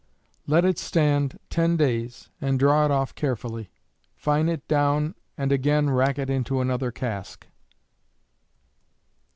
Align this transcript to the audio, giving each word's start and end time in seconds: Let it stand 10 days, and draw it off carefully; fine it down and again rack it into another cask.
Let 0.47 0.65
it 0.65 0.79
stand 0.79 1.37
10 1.51 1.77
days, 1.77 2.29
and 2.41 2.57
draw 2.57 2.85
it 2.85 2.89
off 2.89 3.13
carefully; 3.13 3.69
fine 4.15 4.49
it 4.49 4.67
down 4.67 5.13
and 5.37 5.51
again 5.51 5.91
rack 5.91 6.17
it 6.17 6.27
into 6.27 6.59
another 6.59 6.91
cask. 6.91 7.45